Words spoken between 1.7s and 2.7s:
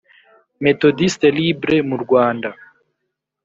mu rwanda